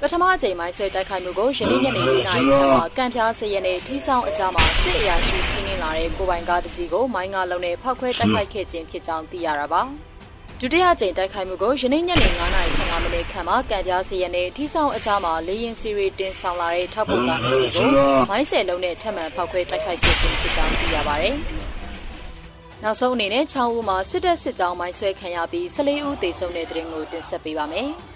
[0.00, 9.82] ပထမအကြိမ်မိုင်းဆွဲတိုက်ခိုက်မှုကိုယနေ့ညနေ၄နာရီခန့်မှာကံပြားစရနဲ့ထီဆောင်အကြမှာစစ်အရာရှိစီးနင်းလာတဲ့ကိုပိုင်ကားတစ်စီးကိုမိုင်းငါလုံးနဲ့ဖောက်ခွဲတိုက်ခိုက်ခဲ့ခြင်းဖြစ်ကြောင်းသိရတာပါ။
[10.60, 17.86] ဒုတိယကြိမ်တိုက်ခိုက်မှုကိုယနေ့ညနေ9:15မိနစ်ခန့်မှာကံပြားစရနဲ့ထီဆောင်အကြမှာလေရင်စီရီတင်ဆောင်လာတဲ့ထောက်ပို့ကားတစ်စီးကို
[18.30, 21.36] မိုင်းဆယ်လုံးနဲ့ထပ်မံဖောက်ခွဲတိုက်ခိုက်ခဲ့ခြင်းဖြစ်ကြောင်းသိရပါတယ်။
[22.82, 27.90] နောက်ဆုံးအနေနဲ့ချောင်းဦးမှာစစ်တပ်စစ်ကြောင်းမိုင်းဆွဲခံရပြီး14ဦးသေဆုံးတဲ့တဲ့ရင်ကိုတင်ဆက်ပေးပါမယ်။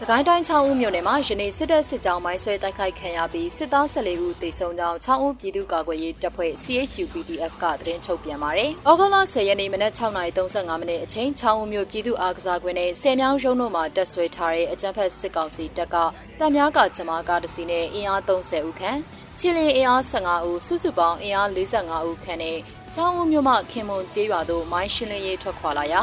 [0.00, 15.96] စကိုင်းတိုင်း6ဦးမြို့နယ်မှာယနေ့စစ်တပ်စစ်ကြောင်းမိုင်းဆွဲတိုက်ခိုက်ခံရပြီးစစ်သား14ဦးသေဆုံးကြောင်း6ဦးပြည်သူ့ကာကွယ်ရေးတပ်ဖွဲ့ CHU PDF ကသတင်းထုတ်ပြန်ပါတယ်။ဩဂုတ်လ10ရက်နေ့မနက်6:35မိနစ်အချိန်6ဦးမြို့ပြည်သူ့အားကစားကွင်းနဲ့ဆယ်မြောင်းရုံးတို့မှာတက်ဆွဲထားတဲ့အကြမ်းဖက်စစ်ကောင်စီတပ်က
[16.38, 18.98] တပ်များကဂျမားကားတစ်စီးနဲ့အင်အား30ဦးခန့်
[19.38, 22.58] ချီလီအင်အား15ဦးစုစုပေါင်းအင်အား45ဦးခန့်နဲ့
[22.94, 26.02] 6ဦးမြို့မှခင်မွန်ကျေးရွာသို့မိုင်းရှင်းလင်းရေးထွက်ခွာလာရာ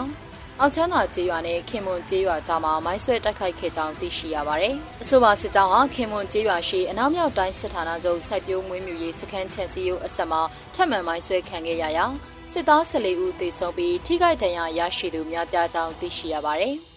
[0.61, 10.41] အောက်ချမ်းသာကျေးရွာနဲ့ခင်မွန်ကျေးရွာကြားမှာမိုင်းဆွဲတိုက်ခိုက်ခဲ့ကြောင်းသိရှိရပါတယ်။အဆိုပါစစ်ကြောင်းဟာခင်မွန်ကျေးရွာရှိအနောက်မြောက်တိုင်းစစ်ဌာနချုပ်စိုက်ပျိုးမွေးမြူရေးစခန်းချန်စီယိုအဆက်မှာ
[10.75, 12.05] ထပ်မံမိုင်းဆွဲခံခဲ့ရရာ
[12.51, 16.75] စစ်သား14ဦးသေဆုံးပြီးထိခိုက်ဒဏ်ရာရရှိသူများပြားကြောင်းသိရှိရပါတယ်။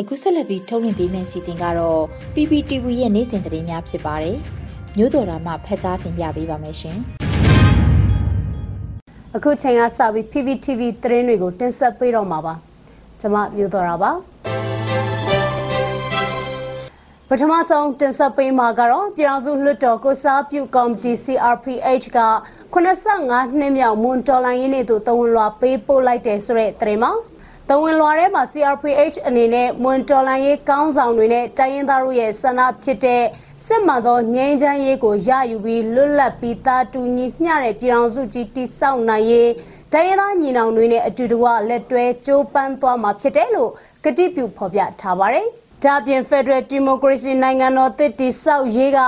[0.00, 2.02] အခုဆက်လက်ပြီးထုတ်လွှင့်ပေးမယ့်စီစဉ်ကတော့
[2.34, 4.38] PPTV ရဲ့နေ့စဉ်သတင်းများဖြစ်ပါတယ်။
[4.96, 6.98] မျိုးတော်တာမှဖက်ကြားတင်ပြပေးပါမယ်ရှင်။
[9.36, 12.54] အခုချိန်ကစပြီး PPTV သတင်းတွေကိုတင်ဆက်ပေးတော့မှာပါ။
[13.20, 14.10] ကျွန်မမျိုးတော်တာပါ။
[17.28, 22.20] ပထမဆုံးတင်ဆက်ပေးမှာကတော့ပြည်အောင်စုလွှတ်တော်ကိုစားပြုကော်မတီ CRPH က
[22.74, 27.10] 85နှစ်မြောက်မွန်တော်လိုင်းရင်းနေသူတဝန်လွာပေးပို့လိုက်တယ်ဆိုတဲ့သတင်းမှာ
[27.72, 33.22] တဝင်လွာထဲမှာ CRPH အနေနဲ့မွန်တော်လိုင်းရေးကောင်းဆောင်တွေနဲ့တိုင်းရင်းသားတို့ရဲ့ဆန္ဒဖြစ်တဲ့
[33.66, 39.50] စစ်မှန်သောငြိမ်းချမ်းရေးကိုရယူပြီးလွတ်လပ်ပြီးသားတူညီမျှတဲ့ပြည်အောင်စုကြီးတည်ဆောက်နိုင်ရေး
[39.92, 43.70] တိုင်းရင်းသားညီနောင်တွေနဲ့အတူတကွလက်တွဲကြိုးပမ်းသွားမှာဖြစ်တယ်လို့
[44.04, 45.46] ကတိပြုဖော်ပြထားပါတယ်။
[45.84, 48.98] ဒါပြင် Federal Democracy နိုင်ငံတော်တည်တည်ဆောက်ရေးက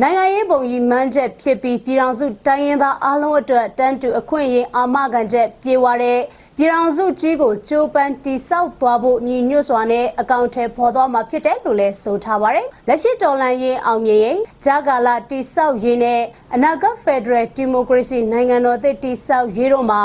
[0.00, 6.20] နိုင်ငံရေးပုံရည်မှန်းချက်ဖြစ်ပြီးပြည်အောင်စုတိုင်းရင်းသားအလုံးအတွက်တန်းတူအခွင့်အရေးအာမခံချက်ပြေဝတဲ့
[6.58, 16.20] ပြည်အောင်စုကြီးကိုကြိုးပမ်းတိဆောက်သွားဖို့ညီညွတ်စွာနဲ့အကောင့်ထဲပေါ်သွားမှာဖြစ်တယ်လို့လည်းဆိုထားပါတယ်။လက်ရှိတော်လှန်ရေးအောင်မြင်ရေးဂျာကာလာတိဆောက်ရေးနဲ့
[16.54, 20.02] အနာဂတ်ဖက်ဒရယ်ဒီမိုကရေစီနိုင်ငံတော်သစ်တိဆောက်ရေးတို့မှာ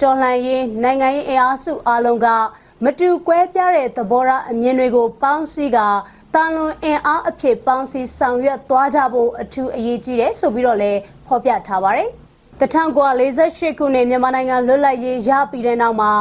[0.00, 2.26] တော်လှန်ရေးနိုင်ငံရေးအင်အားစုအလုံးက
[2.84, 5.78] မတူကွဲပြားတဲ့သဘောထားအမြင်တွေကိုပေါင်းစည်းက
[6.34, 12.10] တန်လွန်အင်အားအဖြစ်ပေါင်းစည်းဆောင်ရွက်သွားကြဖို့အထူးအရေးကြီးတယ်ဆိုပြီးတော့လည်းဖော်ပြထားပါတယ်။
[12.60, 16.12] 1948ခုနှစ်မြန်မာနိုင်ငံလွတ်လပ်ရေးရပြီးတဲ့နောက်မှာ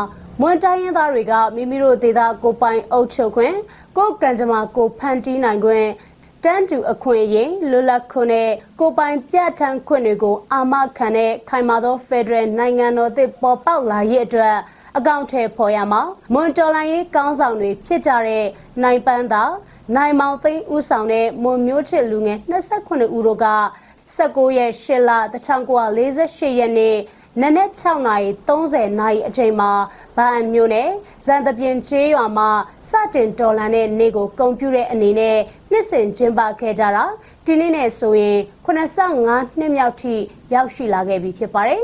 [0.42, 3.56] မွန်တိုင်းရင်းသားတွေကမိမိတို့ဒေသကိုပိုင်အုပ်ချုပ်ခွင့်
[3.98, 5.88] ကိုကံကြမ္မာကိုဖန်တီးနိုင်ခွင့်
[6.44, 14.56] တန်းတူအခွင့်အရေးလွတ်လပ်ခွင့်နဲ့ကိုပိုင်ပြဋ္ဌာန်းခွင့်တွေကိုအာမခံတဲ့ခိုင်မာသောဖက်ဒရယ်နိုင်ငံတော်သစ်ပေါ်ပေါက်လာရေးအတွက်
[14.98, 16.02] အကောင့်ထဲပေါ်ရမှာ
[16.34, 18.46] မွန်တော်လိုင်းရေးကောင်းဆောင်တွေဖြစ်ကြတဲ့
[18.84, 19.44] နိုင်ပန်းသာ
[19.96, 23.46] နိုင်မောင်သိန်းဦးဆောင်တဲ့မွန်မျိုးချစ်လူငယ်28ဦးတို့က
[24.16, 25.12] 19ရက်8လ
[25.84, 26.98] 1948ရက်နေ့
[27.42, 29.72] နနက်6နာရီ30နာရီအချိန်မှာ
[30.18, 30.90] ဗအံမျိုးနဲ့
[31.26, 32.50] ဇန်တပြင်းကျေးရွာမှာ
[32.90, 35.38] စတင်ဒေါ်လာနဲ့နေကိုကုန်ပြတဲ့အနေနဲ့
[35.72, 37.06] နှစ်စဉ်ကျင်းပခဲ့ကြတာ
[37.46, 40.16] ဒီနေ့နဲ့ဆိုရင်85နှစ်မြောက်ထိ
[40.54, 41.82] ရောက်ရှိလာခဲ့ပြီဖြစ်ပါတယ်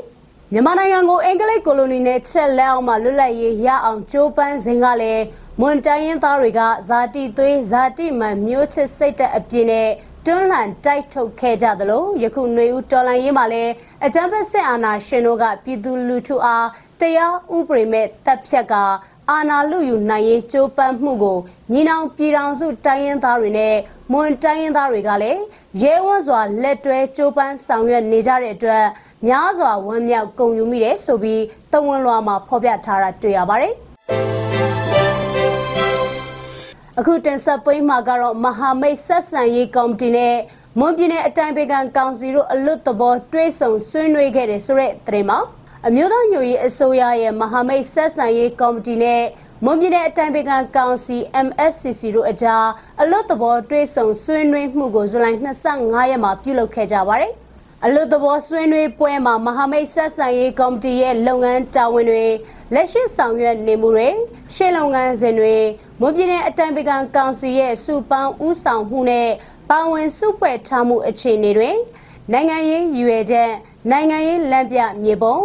[0.52, 5.24] မြန်မာနိုင်ငံကိုအင်္ဂလိပ်ကိုလိုနီနဲ့ချက်လက်အောင်မှလွတ်လပ်ရေးရအောင်ကြိုးပမ်းစဉ်ကလည်း
[5.60, 9.90] မွန်တိုင်းရင်းသားတွေကဇာတိသွေးဇာတိမှန်မျိုးချစ်စိတ်တဲ့အပြင်းနဲ့
[10.26, 13.72] တွန်းလှန်တိုက်ထုတ်ခဲ့ကြသလိုယခုຫນွေဦးတော်လှန်ရေးမှာလည်း
[14.06, 16.68] အကြမ်းဖက်စစ်အာဏာရှင်တို့ကပြည်သူလူထုအား
[17.02, 18.74] တရားဥပဒေမဲ့တပ်ဖြတ်က
[19.30, 21.38] အာဏာလုယူနိုင်ရေးကြိုးပမ်းမှုကို
[21.72, 23.76] ညီနောင်ပြည်ထောင်စုတိုင်းရင်းသားတွေနဲ့
[24.12, 25.42] မွန်တိုင်းရင်းသားတွေကလည်း
[25.82, 28.86] ရဲဝံ့စွာလက်တွဲကြိုးပမ်းဆောင်ရွက်နေကြတဲ့အတွက်
[29.28, 33.74] များစွာဝမ်းမြောက်ဂုဏ်ယူမိတယ်ဆိုပြီးတဝန်လွှာမှာဖော်ပြထားတာတွေ့ရပါတယ်။
[37.00, 40.36] အခုတင်ဆက်ပေးမှာကတော့မဟာမိတ်ဆက်ဆံရေးကော်မတီနဲ့
[40.80, 45.40] မွန်ပြည်နယ်အတိုင်းပင်ခံကောင်စီတို့အလွတ်တဘောတွဲဆုံဆွေးနွေးခဲ့တယ်ဆိုတဲ့သတင်းမှာ
[45.88, 49.24] အမျိုးသားညွရေးအစိုးရရဲ့မဟာမိတ်ဆက်ဆံရေးကော်မတီနဲ့
[49.66, 52.66] မွန်ပြည်နယ်အတိုင်ပင်ခံကောင်စီ MSCC တို့အကြား
[53.02, 55.38] အလွတ်သဘောတွဲဆုံဆွေးနွေးမှုကိုဇူလိုင်
[55.76, 57.34] 25ရက်မှာပြုလုပ်ခဲ့ကြပါတယ်။
[57.86, 62.26] အလွတ်သဘောဆွေးနွေးပွဲမှာမဟာမိတ်ဆက်ဆံရေးကော်မတီရဲ့လုပ်ငန်းတာဝန်တွေ
[62.74, 64.10] လက်ရှိဆောင်ရွက်နေမှုတွေ
[64.56, 65.56] ရှေ့လုပ်ငန်းစဉ်တွေ
[66.06, 69.30] မွန်ပြည်နယ်အတိုင်ပင်ခံကောင်စီရဲ့စုပေါင်းဦးဆောင်မှုနဲ့
[69.70, 71.72] ပါဝင်စုဖွဲ့ထားမှုအခြေအနေတွေ
[72.32, 73.52] နိုင်ငံရေးရွေချက်
[73.92, 75.38] နိုင်ငံရေးလမ်းပြမြေပုံ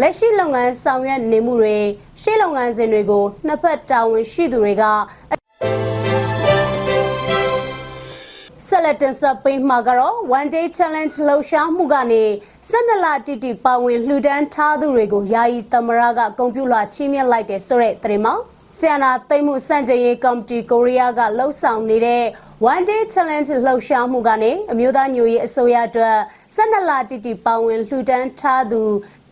[0.00, 1.78] လက်ရှိလုပ်ငန်းဆောင်ရွက်နေမှုတွေ
[2.22, 4.84] ရှေ့လုပ်ငန်းစဉ်တွေကိုနှစ်ဖက်တာဝန်ရှိသူတွေက
[8.66, 12.22] ဆက်လက်တင်ဆက်ပေးမှာကတော့ one day challenge လှုပ်ရှားမှုကနေ
[12.70, 18.36] 12လတိတိပါဝင်လှူဒန်းထားသူတွေကိုယာယီသမရကဂုဏ်ပြုလွှာချီးမြှင့်လိုက်တယ်ဆိုတဲ့သတင်းမှာ
[18.78, 22.24] ဆီယနာသိမ့်မှုစန့်ကျင်ရေးကော်မတီကိုရီးယားကလှုပ်ဆောင်နေတဲ့
[22.72, 26.18] one day challenge လှုပ်ရှားမှုကနေအမျိုးသားညွရေးအစိုးရအတွက်
[26.56, 28.82] 12လတိတိပါဝင်လှူဒန်းထားသူ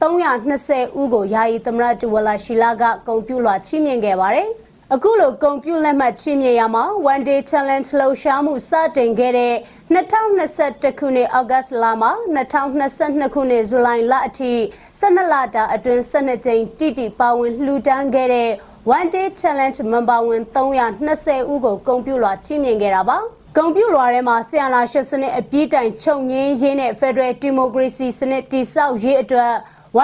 [0.02, 4.48] 320ဦးကိုယာယီသမရတူဝလာရှိလာကဂုဏ်ပြုလွှာချီးမြှင့်ခဲ့ပါတယ်။
[4.94, 9.54] အခုလိုဂုံပြူလက်မှတ်ချီးမြှင့်ရမှာ one day challenge လှုပ်ရှားမှုစတင်ခဲ့တဲ့
[9.94, 14.52] 2021ခုနှစ်အောက်ဂတ်လမှ2022ခုနှစ်ဇူလိုင်လအထိ
[15.00, 18.50] 12လတာအတွင်း12ကြိမ်တိတိပါဝင်လှူဒန်းခဲ့တဲ့
[18.84, 23.18] one day challenge member ဝင်320ဦးကိုဂုံပြူလွှာချီးမြှင့်ခဲ့တာပါ။
[23.56, 29.54] ဂုံပြူလွှာထဲမှာဆီယနာရှစ်စနစ်အပြည့်တိုင်ချုပ်ငင်းရေးနဲ့ Federal Democracy စနစ်တည်ဆောက်ရေးအတွက်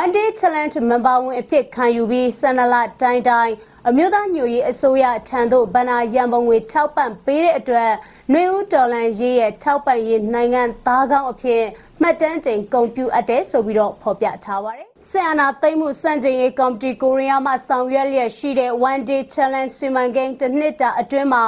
[0.01, 3.55] one day challenge member ဝင်အဖြစ်ခံယူပြီးဆန္ဒလတိုင်းတိုင်း
[3.89, 7.93] အမျိုးသားညွရေးအစိုးရထံသို့ဗဏ္ဍာရန်ပုံငွေထောက်ပံ့ပေးတဲ့အတွက်
[8.33, 11.63] နှွေဦးတော်လန်ရေးရဲ့ထောက်ပံ့ရေးနိုင်ငံသားကောင်းအဖြစ်
[12.01, 21.45] မှတ်တမ်းတင်ကုန်ပြုအပ်တဲ့ဆိုပြီးတော့ဖော်ပြထားပါတယ်။ ဆီယနာသိမ့်မှုစံချိန်ရေးကော်မတီကိုရီးယားမှဆောင်ရွက်လျက်ရှိတဲ့ one day challenge စီမံကိန်းတစ်နှစ်တာအတွင်းမှာ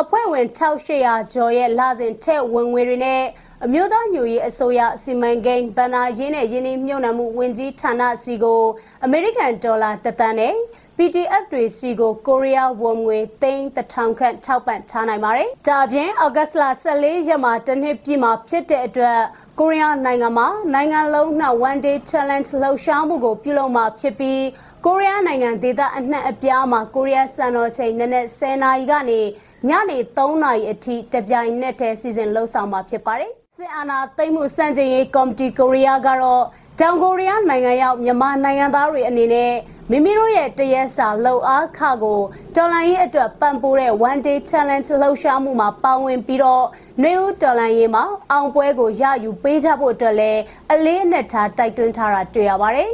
[0.00, 3.22] အဖွဲ့ဝင်1800ကျော်ရဲ့လစဉ်ထက်ဝင်ငွေတွေနဲ့
[3.64, 8.62] အမျိုးသားညွရေးအစိုးရစီမံကိန်းဗဏ္ဍာရေးနဲ့ယင်းနှမြုံနှံမှုဝင်ကြီးဌာနစီကို
[9.04, 10.54] အမေရိကန်ဒေါ်လာတသန်းနဲ့
[10.96, 19.20] PDF တွေစီကိုကိုရီးယားဝွန်ငွေသိန်း1000ခန့်ထောက်ပံ့ထားနိုင်ပါတယ်။ဒါပြင်ဩဂတ်စ်လ14ရက်မှာတနှစ်ပြည့်မှာဖြစ်တဲ့အတွက်
[19.60, 24.42] ကိုရီးယားနိုင်ငံမှာနိုင်ငံလုံးနှောက် one day challenge လှုပ်ရှားမှုကိုပြုလုပ်မှာဖြစ်ပြီး
[24.84, 29.20] ကိုရီးယားနိုင်ငံဒေသအနှံ့အပြားမှာကိုရီးယားစံတော်ချိန်နနက်10နာရီကနေ
[29.68, 36.42] ညနေ3နာရီအထိတပြိုင်နက်တည်းစီစဉ်လှုပ်ဆောင်မှာဖြစ်ပါတယ်။စစ်အာဏာသိမ်းမှုစံချိန်ရေးကော်မတီကိုရီးယားကတော့
[36.80, 39.52] တောင်ကိုရီးယားနိုင်ငံရောက်မြန်မာနိုင်ငံသားတွေအနေနဲ့
[39.90, 42.20] မိမိတို့ရဲ့တရက်စာလှုပ်အားခကို
[42.56, 46.64] တော်လိုင်းရေးအတွက်ပံ့ပိုးတဲ့ one day challenge လှုပ်ရှားမှုမှာပါဝင်ပြီးတော့
[47.02, 50.40] နှွေဦးတော်လိုင်းရေးမှာအောင်ပွဲကိုရယူပေးကြဖို့အတွက်လည်း
[50.72, 52.90] အလေးအနက်ထားတိုက်တွန်းထားတာတွေ့ရပါတယ်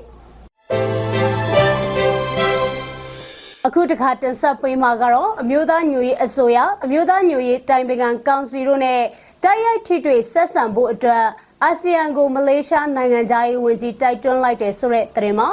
[3.67, 9.01] အခုတခါတင်ဆက်ပေးမှာကတော့အမျိုးသားညွရေးအစိုးရအမျိုးသားညွရေးတိုင်ပင်ခံကောင်စီတို့နဲ့
[9.45, 11.27] တိုက်ရိုက်ထိတွေ့ဆက်ဆံဖို့အတွက်
[11.65, 15.51] အာဆီယံကိုမလေးရှားနိုင်ငံသားရေးဝန်ကြီးတိုက်တွန်းလိုက်တယ်ဆိုတဲ့သတင်းမှာ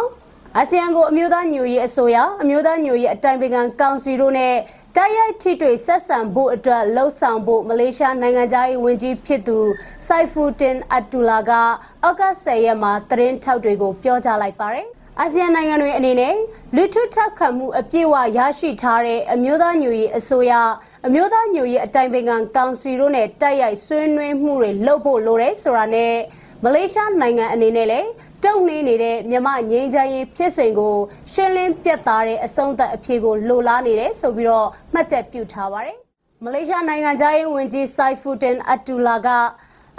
[0.58, 4.56] အာဆီယံကိုအမျိုးသားညွရေးအစိုးရအမျိုးသားညွရေးအတိုင်ပင်ခံကောင်စီတို့နဲ့
[4.96, 9.58] တိုက်ရိုက်ထိတွေ့ဆက်ဆံဖို့အတွက်လှုံ့ဆော်ဖို့မလေးရှားနိုင်ငံသားရေးဝန်ကြီးဖြစ်သူ
[10.08, 11.52] စိုက်ဖူတင်အတူလာက
[12.04, 14.88] အောက်က10ရက်မှာသတင်းထောက်တွေကိုပြောကြားလိုက်ပါတယ်
[15.22, 16.36] အာဆီယံနိုင်ငံတွေအနေနဲ့
[16.76, 20.54] လူထုထောက်ခံမှုအပြည့်အဝရရှိထားတဲ့အမျိုးသားညွရေးအစိုးရ
[21.10, 26.14] အမျိုးသားညွရေးအတိုင်ပင်ခံကောင်စီတို့နဲ့တိုက်ရိုက်ဆွေးနွေးမှုတွေလုပ်ဖို့လိုတယ်ဆိုတာနဲ့
[26.64, 28.10] မလေးရှားနိုင်ငံအနေနဲ့လည်း
[28.44, 30.96] တုံ့နေနေတဲ့မြမငင်းချမ်းရေးဖြစ်စဉ်ကို
[31.34, 35.98] ရှင်းလင်းပြတ်သားတဲ့အဆုံးသတ်အဖြေကိုလိုလားနေတယ်ဆိုပြီးတော့မှတ်ချက်ပြုထားပါတယ်။
[36.44, 39.28] မလေးရှားနိုင်ငံသားရေးဝန်ကြီးစိုက်ဖူတင်အတူလာက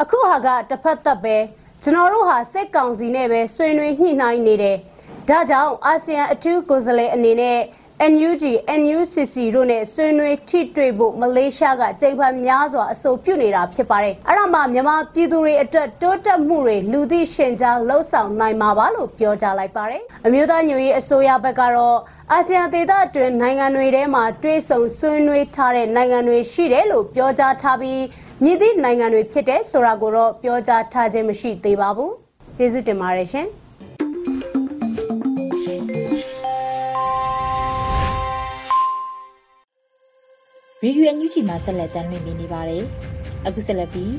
[0.02, 1.36] အခုဟာကတစ်ဖက်သက်ပဲ
[1.82, 4.76] ကျွန်တော်တို့ဟာစစ်ကောင်စီနဲ့ပဲဆွေးနွေးညှိနှိုင်းနေတယ်။
[5.28, 7.58] ဒါကြောင့်အာဆီယံအထူးကိုယ်စားလှယ်အနေနဲ့
[8.00, 8.44] NUG
[8.80, 21.98] NUCC တို့နဲ့ဆွေးနွေးထိတွေ့ဖို့မလေးရှားကကြိမ်ဖန်များစွာအဆိုပြုနေတာဖြစ်ပါတယ်။အဲ့ဒါမှမြန်မာပြည်သူတွေအတွက်တိုးတက်မှုတွေလူသိရှင်ကြားလှုပ်ဆောင်နိုင်မှာပါလို့ပြောကြားလိုက်ပါတယ်။အမျိုးသားညွရေးအစိုးရဘက်ကတော့
[22.32, 28.02] အာဆီယံဒေသအတွင်းနိုင်ငံတွေထဲမှာတွဲဆုံဆွေးနွေးထားတဲ့နိုင်ငံတွေရှိတယ်လို့ပြောကြားထားပြီး
[28.44, 32.10] မြစ်သည့်နိုင်ငံတွေဖြစ်တဲ့ဆိုတာကိုတော့ပြောကြားထားခြင်းမရှိသေးပါဘူး။
[32.56, 33.48] ကျေးဇူးတင်ပါတယ်ရှင်။
[40.84, 42.84] ရေဒီယိုအန်ယူဂျီမှာဆက်လက်တင်ပြနေပါတယ်။
[43.46, 44.14] အခုဆက်လက်ပြီး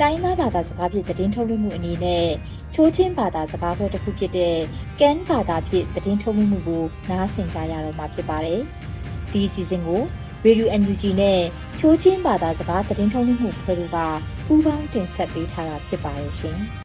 [0.00, 2.26] တိုင်းသားဘာသာစကားဖြင့်သတင်းထုတ်လွှင့်မှုအနေနဲ့
[2.74, 4.56] ချိုးချင်းဘာသာစကားဖွဲ့တစ်ခုဖြစ်တဲ့
[5.00, 8.60] ကန်ဘာသာဖြင့်သတင်းထုတ်လွှင့်မှုကိုနားဆင်ကြရတော့မှာဖြစ်ပါတယ်။
[9.32, 10.02] ဒီအစီအစဉ်ကို
[10.44, 11.40] ရေဒီယိုအန်ယူဂျီနဲ့
[11.78, 13.98] ချိုးချင်းဘာသာစကားသတင်းထုတ်လွှင့်မှုဖွဲ့တို့က
[14.46, 16.60] ပူးပေါင်းတင်ဆက်ပေးထားတာဖြစ်ပါတယ်ရှင်။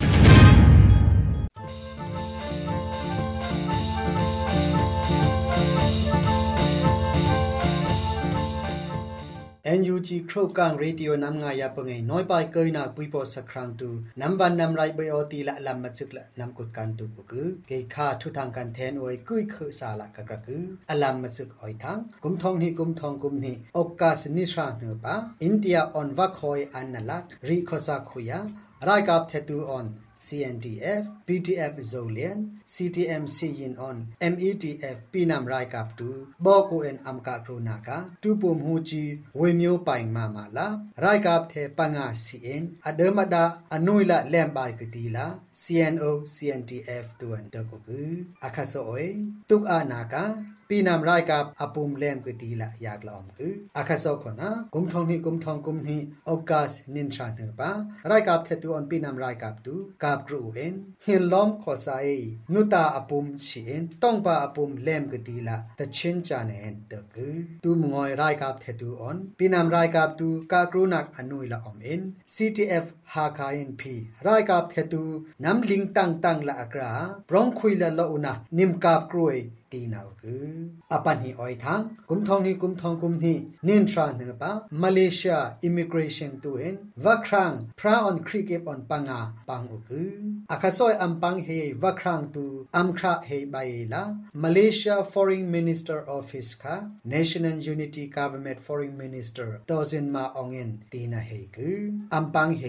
[9.79, 13.89] NUG ครกังเรดิโอนำงายาปงไงน้อยไปเกยนาปุยปอสักครั้งตู
[14.21, 28.41] นำบันนำไรไปอตีละลำมาจึกละนำกดการตูกุกือเกยค่าทุทางการแทนอวยกุยเคสาละกะกะกืออลำมาจึกอ่อยทางกุมทองนี่กุมทองกุมนี่อกกาสนิชราเนือปะอินเดียออนวักคอยอันนลักรีคอซาคุยา
[28.89, 29.87] รายกับเทตูออน
[30.26, 37.98] CNDF PDF Zolian CTM Siyin on MEDF Pinam Rai Kap tu Boku en Amka Kronaka
[38.22, 39.04] tu pum hu chi
[39.34, 40.68] we myo pai ma ma la
[41.04, 45.26] Rai Kap the panga CN adamada anui la lem bai kti la
[45.64, 48.00] CNO CNDF tu an ta ko ku
[48.48, 49.08] akhaso oi
[49.48, 50.24] tuk anaka
[50.71, 57.71] ปีนำรายกับอปุมเลมกตีละอยากลอมคืออาคาโซคนะกุมทองนี่กุมทองกุมนี่โอกาสนินชาเนปา
[58.11, 62.09] รายกับเทตูอนปีนำรายกับตูกับกรูเอ็นหินล้อมขอสาย
[62.55, 72.01] นุตาอปุมชีเอ็นต้องปาอปุมเลมกตีละตะชินจานเอ็นเตคือตูมงอยรายกับเทตูอนปีนำรายกับตูกากรูนักอนุยละอมเอ็น
[72.35, 73.95] CTF ฮาคาอินพี
[74.27, 75.05] รายกับเทตู
[75.45, 76.93] น้ำลิงตังตังละอักรา
[77.29, 79.39] บรองคุยละละอุนะนิมกับกรวย
[79.73, 80.49] ตีนาวกือ
[80.93, 84.53] อปันฮีออยทังกุมทองนี่กุมทองกุมนี่นินทราเนปะ
[84.83, 90.13] มาเลเซียอิมิเกรชันตัวเองวักครั้งพระออนคริกเก็บออนปังอาปังอุกือ
[90.51, 91.49] อาคาซอยอัมปังเฮ
[91.83, 92.45] วักครั้งตู
[92.77, 94.03] อัมคราเฮบายลา
[94.43, 96.77] มาเลเซีย foreign minister office ค่ะ
[97.15, 101.79] national unity government foreign minister ตอซินมาองเงินตีนาเฮกือ
[102.15, 102.63] อัมปังเฮ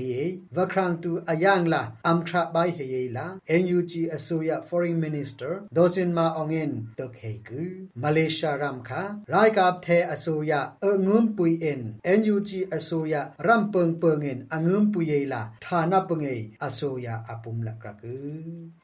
[0.55, 2.79] วักครั้งตูอายังลาอัมคราบายเฮ
[3.17, 3.25] ลา
[3.61, 7.62] NUG อสุย foreign minister ดอซินมาองเงิน ตกเฮกุ
[8.02, 11.80] มาเลเซียรัมคารายกับเทอโซยาเองุมปุยเอ็น
[12.18, 16.30] NUG อโซยารัมเปิงเปิงเอ็นองุมปุยเยลาฐานะเปิงเอ
[16.62, 18.16] อโซยาอปุมละกระกุ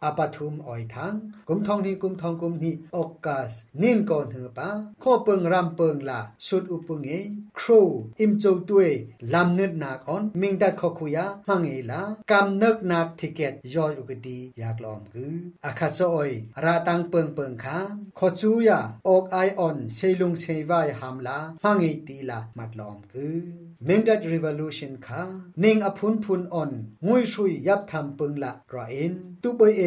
[0.03, 1.15] ออปทุมออยทัง
[1.49, 4.69] กุมทองนี่กุมทองกุมนี่ออกกาสนินก่อนเหือปา
[5.03, 7.11] ข้อเปิงรัมเปิงลาสุดอุปงเอ
[7.59, 7.81] ครู
[8.21, 8.91] อิมโจตัวย
[9.35, 16.31] ลำเนึกนักออนมิงดัดขอคุยามังเอลากำนึกนักทิเกตยอยอุกดีอยากลอมกืออาคาโซอย
[16.65, 17.79] ราตังเปิงเปิงคา
[18.19, 25.22] ขอจูยาออกไอออนเซลุงเซวายหามลาฮังไอตีลามัดลอมกือ เมงดัดรีวอลูชันคา
[25.60, 26.72] เนิงอพุนพุนออน
[27.08, 29.84] งุยชุยยับทำปึงละรอเอ็นตุบเอ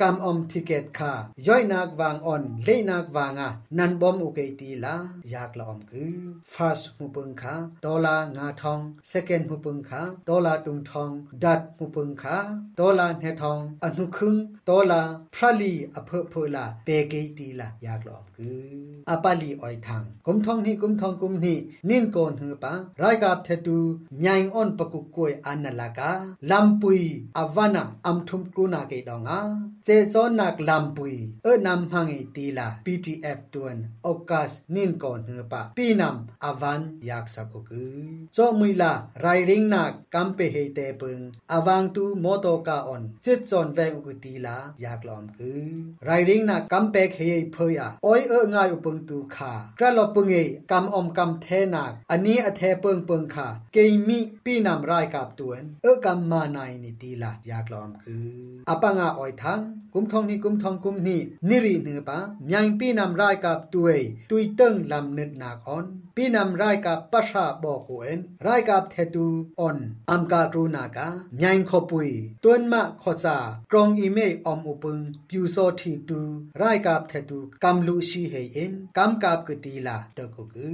[0.00, 1.12] กำอมทิเกตคา
[1.46, 4.96] ย่อยนักวางออนเลนักวางอ่ะนันบอมอุเกตีลา
[5.30, 6.18] อยากลอมกือ
[6.52, 11.10] first หุปึงคาดอลลาร์งาทอง second หุปึงคาดอลลาร์ตุงทอง
[11.44, 12.36] ดัดหุปึงคา
[12.80, 14.34] ดอลลาร์เนทองอนุคึง
[14.68, 15.98] ดอลลาร์พระลีอ
[23.43, 23.79] เพอเพลาตีลายากลอมกืออปาลีออยทางกุมทองนี่กุมทอนปารายกับเทตู
[24.19, 26.11] မြိုင်ออนปกุกวยอันนลากา
[26.51, 27.01] ลัมปุย
[27.37, 29.41] อวานาอัมทุมกรุนาเกดองา
[29.83, 33.75] เจซอนักลัมปุยเอนำหังอีตีลา PTF ตวน
[34.05, 37.59] ออกัสนินก่อนเหือปะปีนำอวันยากสักกุ
[38.35, 41.19] จอมุยลาไรริงนักกัมเปเฮเตปึง
[41.51, 45.63] อวังตูโมโตกาออนจิตจอนแวงอุกตีลายากลอมกือ
[46.05, 50.35] ไรริงนักกัมเปกเฮยเพยอะออยเอง่ายอุปงตูคากระลอปึงเอ
[50.71, 58.26] กัมอมกัมเทนักอันนี้อเทเปิงเปิงคาเกยมิปีนำไรกับตวนเอกัมมานายนิตีลาอยากลอมคือ
[58.68, 59.60] อปังอาออยทัง
[59.94, 62.18] กุมทองนี่กุมทองกุมนี่นิริเนือปะ
[62.52, 63.90] ยังปีนำไรกับตัว
[64.30, 69.26] ตุยตึงลำนึดนักออนปีนำไรกับปัชาบอกเวนไรกับเทตู
[69.60, 69.78] ออน
[70.10, 71.08] อัมกากรูนากา
[71.42, 72.08] ยังขปุย
[72.44, 73.36] ตวนมะขอซา
[73.70, 76.20] กรองอีเมออมอุปงปิวโซทีตู
[76.58, 80.70] ไรกับเทตูกัมลูชีเฮเอ็นกัมกับกตีลาตะกุกุ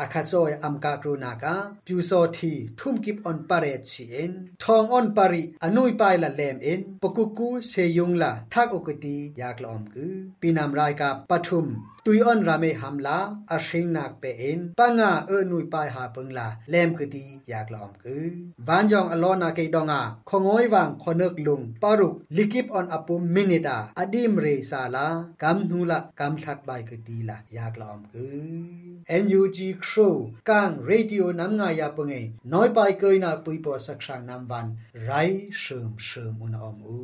[0.00, 1.54] อาคาโซยอัมกากรูนากา
[1.89, 4.31] ปิวโซทีทุ่มกิบออนปาเรตชีเอ็น
[4.63, 10.05] ทองออนปาริอนุยปายละเลมเอ็นปกุกูเซยุงลาทักอกตีอยากลอมกุ
[10.41, 11.65] ปีนำไรกับปทุม
[12.05, 13.17] ตุยออนราเมหัมลา
[13.51, 18.17] อาชิงนักเปเอ็นปังอาเออนุยปายหาปึงลาเลมกตีอยากลอมกุ
[18.67, 25.07] วันจองอลอนาเกดองอาขงอยวังขนึกลุงปารุกลิกิปออนอปุมมินิตาอดิมเรซาลา
[25.41, 28.27] กัมนูละกัมทัดบายกตีลาอยากลอมกุ
[29.23, 30.17] NUG Crow
[30.49, 34.67] กังเรดิโอนำงาย ya pungai noi pai koi na pui po sakshang nam van
[35.07, 35.29] rai
[35.63, 36.99] shum shum un om u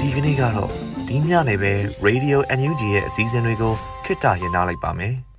[0.00, 0.70] di ကနေ့ကတော့
[1.08, 1.72] ဒီညနေပဲ
[2.06, 5.25] Radio NUG ရဲ့အစည်းအဝေးကိုခਿੱတရရနိုင်ပါမယ်